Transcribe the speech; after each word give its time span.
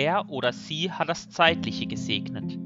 er 0.00 0.28
oder 0.30 0.52
sie 0.52 0.90
hat 0.90 1.08
das 1.08 1.30
Zeitliche 1.30 1.86
gesegnet. 1.86 2.58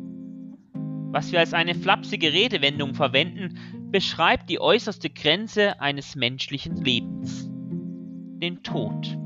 Was 1.11 1.33
wir 1.33 1.41
als 1.41 1.55
eine 1.55 1.75
flapsige 1.75 2.33
Redewendung 2.33 2.95
verwenden, 2.95 3.59
beschreibt 3.91 4.51
die 4.51 4.61
äußerste 4.61 5.11
Grenze 5.11 5.81
eines 5.81 6.17
menschlichen 6.17 6.77
Lebens. 6.77 7.49
Den 8.41 8.63
Tod. 8.63 9.17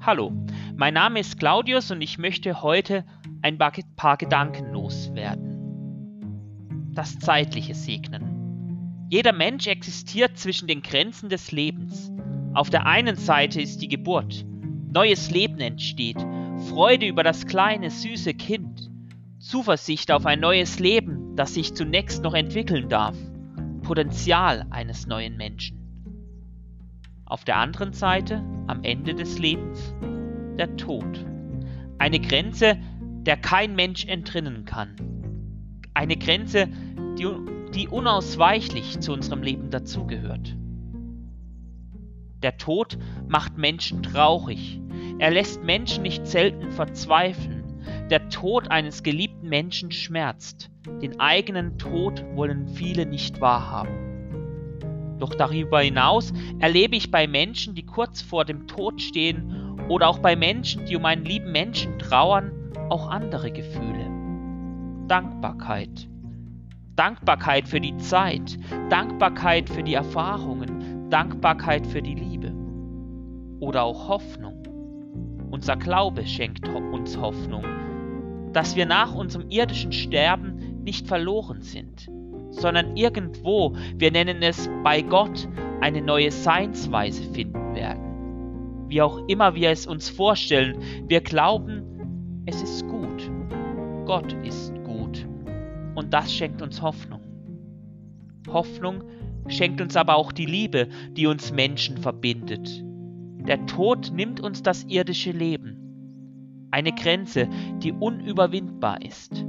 Hallo, 0.00 0.32
mein 0.76 0.94
Name 0.94 1.20
ist 1.20 1.38
Claudius 1.38 1.90
und 1.90 2.00
ich 2.00 2.18
möchte 2.18 2.62
heute 2.62 3.04
ein 3.42 3.58
paar 3.58 4.16
Gedanken 4.16 4.72
loswerden. 4.72 5.52
Das 6.92 7.18
Zeitliche 7.18 7.74
segnen. 7.74 9.06
Jeder 9.10 9.32
Mensch 9.32 9.66
existiert 9.66 10.38
zwischen 10.38 10.66
den 10.66 10.82
Grenzen 10.82 11.28
des 11.28 11.52
Lebens. 11.52 12.10
Auf 12.52 12.70
der 12.70 12.86
einen 12.86 13.16
Seite 13.16 13.60
ist 13.60 13.82
die 13.82 13.88
Geburt, 13.88 14.44
neues 14.92 15.30
Leben 15.30 15.58
entsteht, 15.60 16.24
Freude 16.68 17.06
über 17.06 17.22
das 17.22 17.46
kleine, 17.46 17.90
süße 17.90 18.34
Kind, 18.34 18.90
Zuversicht 19.38 20.10
auf 20.10 20.24
ein 20.24 20.40
neues 20.40 20.78
Leben, 20.78 21.36
das 21.36 21.54
sich 21.54 21.74
zunächst 21.74 22.22
noch 22.22 22.34
entwickeln 22.34 22.88
darf, 22.88 23.16
Potenzial 23.82 24.66
eines 24.70 25.06
neuen 25.06 25.36
Menschen. 25.36 25.78
Auf 27.26 27.44
der 27.44 27.56
anderen 27.56 27.92
Seite, 27.92 28.42
am 28.66 28.82
Ende 28.82 29.14
des 29.14 29.38
Lebens, 29.38 29.94
der 30.58 30.76
Tod. 30.76 31.24
Eine 31.98 32.18
Grenze, 32.18 32.78
der 33.26 33.36
kein 33.36 33.74
Mensch 33.74 34.06
entrinnen 34.06 34.64
kann. 34.64 34.96
Eine 35.92 36.16
Grenze, 36.16 36.68
die, 37.18 37.26
die 37.74 37.88
unausweichlich 37.88 39.00
zu 39.00 39.12
unserem 39.12 39.42
Leben 39.42 39.70
dazugehört. 39.70 40.56
Der 42.42 42.56
Tod 42.56 42.98
macht 43.28 43.58
Menschen 43.58 44.02
traurig. 44.02 44.80
Er 45.18 45.30
lässt 45.30 45.62
Menschen 45.62 46.02
nicht 46.02 46.26
selten 46.26 46.70
verzweifeln. 46.70 47.64
Der 48.10 48.28
Tod 48.28 48.70
eines 48.70 49.02
geliebten 49.02 49.48
Menschen 49.48 49.90
schmerzt. 49.90 50.70
Den 51.02 51.20
eigenen 51.20 51.78
Tod 51.78 52.24
wollen 52.34 52.68
viele 52.68 53.06
nicht 53.06 53.40
wahrhaben. 53.40 55.16
Doch 55.18 55.34
darüber 55.34 55.80
hinaus 55.80 56.32
erlebe 56.58 56.96
ich 56.96 57.10
bei 57.10 57.26
Menschen, 57.26 57.74
die 57.74 57.86
kurz 57.86 58.20
vor 58.20 58.44
dem 58.44 58.66
Tod 58.66 59.00
stehen 59.00 59.78
oder 59.88 60.08
auch 60.08 60.18
bei 60.18 60.36
Menschen, 60.36 60.84
die 60.86 60.96
um 60.96 61.04
einen 61.04 61.24
lieben 61.24 61.52
Menschen 61.52 61.98
trauern, 61.98 62.52
auch 62.90 63.08
andere 63.08 63.50
Gefühle. 63.50 64.10
Dankbarkeit. 65.08 66.08
Dankbarkeit 66.96 67.68
für 67.68 67.80
die 67.80 67.96
Zeit, 67.96 68.58
Dankbarkeit 68.88 69.68
für 69.68 69.82
die 69.82 69.94
Erfahrungen, 69.94 71.10
Dankbarkeit 71.10 71.86
für 71.86 72.02
die 72.02 72.14
Liebe. 72.14 72.52
Oder 73.60 73.82
auch 73.84 74.08
Hoffnung. 74.08 74.53
Unser 75.54 75.76
Glaube 75.76 76.26
schenkt 76.26 76.68
uns 76.68 77.16
Hoffnung 77.16 77.64
dass 78.54 78.76
wir 78.76 78.86
nach 78.86 79.14
unserem 79.14 79.50
irdischen 79.50 79.92
Sterben 79.92 80.82
nicht 80.84 81.06
verloren 81.06 81.60
sind, 81.60 82.08
sondern 82.50 82.96
irgendwo, 82.96 83.74
wir 83.96 84.12
nennen 84.12 84.42
es 84.42 84.70
bei 84.82 85.02
Gott, 85.02 85.48
eine 85.80 86.00
neue 86.00 86.30
Seinsweise 86.30 87.22
finden 87.32 87.74
werden. 87.74 88.86
Wie 88.88 89.02
auch 89.02 89.26
immer 89.26 89.54
wir 89.54 89.70
es 89.70 89.86
uns 89.86 90.08
vorstellen, 90.08 90.78
wir 91.08 91.20
glauben, 91.20 92.42
es 92.46 92.62
ist 92.62 92.86
gut. 92.86 93.30
Gott 94.06 94.32
ist 94.44 94.72
gut. 94.84 95.26
Und 95.96 96.14
das 96.14 96.32
schenkt 96.32 96.62
uns 96.62 96.80
Hoffnung. 96.80 97.22
Hoffnung 98.48 99.02
schenkt 99.48 99.80
uns 99.80 99.96
aber 99.96 100.14
auch 100.16 100.30
die 100.30 100.46
Liebe, 100.46 100.88
die 101.12 101.26
uns 101.26 101.52
Menschen 101.52 101.98
verbindet. 101.98 102.84
Der 103.46 103.66
Tod 103.66 104.12
nimmt 104.14 104.40
uns 104.40 104.62
das 104.62 104.84
irdische 104.84 105.32
Leben 105.32 105.84
eine 106.74 106.92
Grenze, 106.92 107.48
die 107.78 107.92
unüberwindbar 107.92 109.00
ist. 109.00 109.44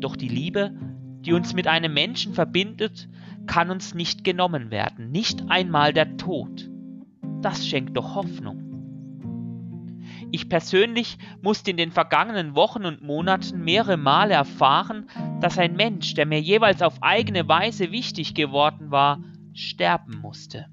Doch 0.00 0.16
die 0.16 0.28
Liebe, 0.28 0.74
die 1.20 1.34
uns 1.34 1.52
mit 1.52 1.68
einem 1.68 1.92
Menschen 1.92 2.32
verbindet, 2.32 3.10
kann 3.46 3.70
uns 3.70 3.94
nicht 3.94 4.24
genommen 4.24 4.70
werden, 4.70 5.10
nicht 5.10 5.50
einmal 5.50 5.92
der 5.92 6.16
Tod. 6.16 6.70
Das 7.42 7.66
schenkt 7.66 7.94
doch 7.96 8.14
Hoffnung. 8.14 8.60
Ich 10.30 10.48
persönlich 10.48 11.18
musste 11.42 11.70
in 11.70 11.76
den 11.76 11.90
vergangenen 11.90 12.54
Wochen 12.54 12.86
und 12.86 13.02
Monaten 13.02 13.62
mehrere 13.62 13.98
Male 13.98 14.32
erfahren, 14.32 15.10
dass 15.40 15.58
ein 15.58 15.76
Mensch, 15.76 16.14
der 16.14 16.24
mir 16.24 16.40
jeweils 16.40 16.80
auf 16.80 17.02
eigene 17.02 17.46
Weise 17.48 17.92
wichtig 17.92 18.34
geworden 18.34 18.90
war, 18.90 19.22
sterben 19.52 20.16
musste. 20.22 20.71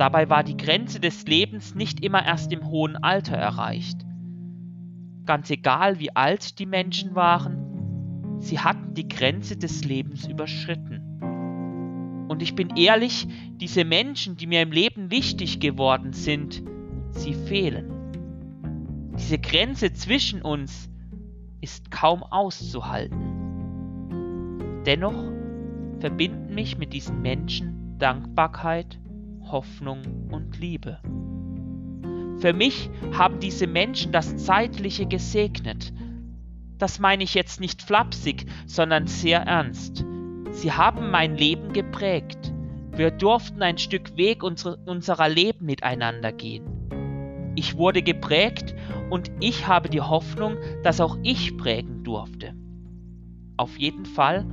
Dabei 0.00 0.30
war 0.30 0.42
die 0.42 0.56
Grenze 0.56 0.98
des 0.98 1.26
Lebens 1.26 1.76
nicht 1.76 2.02
immer 2.02 2.24
erst 2.24 2.52
im 2.52 2.66
hohen 2.66 2.96
Alter 2.96 3.36
erreicht 3.36 4.04
ganz 5.30 5.50
egal 5.50 6.00
wie 6.00 6.16
alt 6.16 6.58
die 6.58 6.66
Menschen 6.66 7.14
waren, 7.14 8.40
sie 8.40 8.58
hatten 8.58 8.94
die 8.94 9.08
Grenze 9.08 9.56
des 9.56 9.84
Lebens 9.84 10.26
überschritten. 10.26 12.26
Und 12.28 12.42
ich 12.42 12.54
bin 12.54 12.76
ehrlich, 12.76 13.26
diese 13.60 13.84
Menschen, 13.84 14.36
die 14.36 14.46
mir 14.46 14.62
im 14.62 14.72
Leben 14.72 15.10
wichtig 15.10 15.60
geworden 15.60 16.12
sind, 16.12 16.62
sie 17.10 17.34
fehlen. 17.34 17.90
Diese 19.18 19.38
Grenze 19.38 19.92
zwischen 19.92 20.42
uns 20.42 20.88
ist 21.60 21.90
kaum 21.90 22.22
auszuhalten. 22.22 24.80
Dennoch 24.86 25.24
verbinden 25.98 26.54
mich 26.54 26.78
mit 26.78 26.92
diesen 26.92 27.20
Menschen 27.20 27.96
Dankbarkeit, 27.98 28.99
Hoffnung 29.52 30.28
und 30.30 30.58
Liebe. 30.58 30.98
Für 32.40 32.52
mich 32.52 32.90
haben 33.12 33.38
diese 33.40 33.66
Menschen 33.66 34.12
das 34.12 34.36
Zeitliche 34.36 35.06
gesegnet. 35.06 35.92
Das 36.78 36.98
meine 36.98 37.22
ich 37.22 37.34
jetzt 37.34 37.60
nicht 37.60 37.82
flapsig, 37.82 38.46
sondern 38.66 39.06
sehr 39.06 39.42
ernst. 39.42 40.04
Sie 40.50 40.72
haben 40.72 41.10
mein 41.10 41.36
Leben 41.36 41.72
geprägt. 41.72 42.52
Wir 42.92 43.10
durften 43.10 43.62
ein 43.62 43.78
Stück 43.78 44.16
Weg 44.16 44.42
unser, 44.42 44.78
unserer 44.86 45.28
Leben 45.28 45.66
miteinander 45.66 46.32
gehen. 46.32 46.80
Ich 47.56 47.76
wurde 47.76 48.02
geprägt 48.02 48.74
und 49.10 49.30
ich 49.40 49.66
habe 49.66 49.88
die 49.88 50.00
Hoffnung, 50.00 50.56
dass 50.82 51.00
auch 51.00 51.18
ich 51.22 51.56
prägen 51.56 52.04
durfte. 52.04 52.54
Auf 53.56 53.78
jeden 53.78 54.06
Fall 54.06 54.46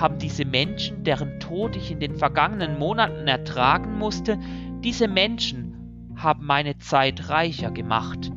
haben 0.00 0.18
diese 0.18 0.44
Menschen, 0.44 1.04
deren 1.04 1.38
Tod 1.40 1.76
ich 1.76 1.90
in 1.90 2.00
den 2.00 2.16
vergangenen 2.16 2.78
Monaten 2.78 3.28
ertragen 3.28 3.98
musste, 3.98 4.38
diese 4.82 5.08
Menschen 5.08 6.14
haben 6.16 6.46
meine 6.46 6.78
Zeit 6.78 7.28
reicher 7.28 7.70
gemacht. 7.70 8.32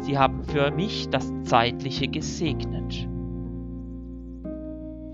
Sie 0.00 0.18
haben 0.18 0.44
für 0.44 0.70
mich 0.70 1.08
das 1.08 1.32
Zeitliche 1.44 2.08
gesegnet. 2.08 3.08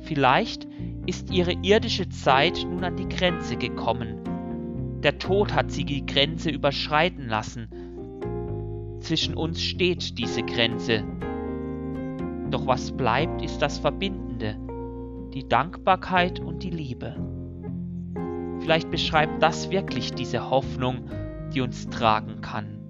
Vielleicht 0.01 0.67
ist 1.07 1.31
ihre 1.31 1.53
irdische 1.63 2.09
Zeit 2.09 2.67
nun 2.69 2.85
an 2.85 2.97
die 2.97 3.09
Grenze 3.09 3.57
gekommen. 3.57 4.19
Der 5.03 5.19
Tod 5.19 5.55
hat 5.55 5.71
sie 5.71 5.85
die 5.85 6.07
Grenze 6.07 6.51
überschreiten 6.51 7.29
lassen. 7.29 7.69
Zwischen 9.01 9.35
uns 9.35 9.63
steht 9.63 10.19
diese 10.19 10.43
Grenze. 10.43 11.05
Doch 12.51 12.67
was 12.67 12.93
bleibt, 12.93 13.43
ist 13.43 13.61
das 13.61 13.79
Verbindende, 13.79 14.57
die 15.39 15.49
Dankbarkeit 15.49 16.41
und 16.41 16.65
die 16.65 16.71
Liebe. 16.71 17.15
Vielleicht 18.59 18.91
beschreibt 18.91 19.41
das 19.41 19.71
wirklich 19.71 20.13
diese 20.13 20.51
Hoffnung, 20.51 21.09
die 21.55 21.61
uns 21.61 21.89
tragen 21.91 22.41
kann. 22.41 22.81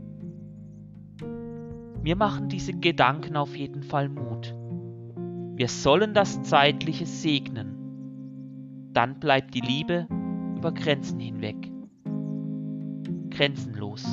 Mir 2.03 2.17
machen 2.17 2.49
diese 2.49 2.73
Gedanken 2.73 3.37
auf 3.37 3.55
jeden 3.55 3.83
Fall 3.83 4.09
Mut. 4.09 4.55
Wir 5.57 5.69
sollen 5.69 6.15
das 6.15 6.43
Zeitliche 6.43 7.05
segnen. 7.05 8.89
Dann 8.95 9.21
bleibt 9.21 9.53
die 9.53 9.61
Liebe 9.61 10.07
über 10.57 10.73
Grenzen 10.73 11.21
hinweg. 11.21 11.71
Grenzenlos. 13.29 14.07